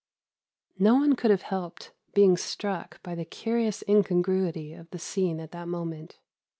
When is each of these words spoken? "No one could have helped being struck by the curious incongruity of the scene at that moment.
"No 0.79 0.95
one 0.95 1.15
could 1.15 1.29
have 1.29 1.43
helped 1.43 1.93
being 2.15 2.35
struck 2.35 3.03
by 3.03 3.13
the 3.13 3.23
curious 3.23 3.83
incongruity 3.87 4.73
of 4.73 4.89
the 4.89 4.97
scene 4.97 5.39
at 5.39 5.51
that 5.51 5.67
moment. 5.67 6.17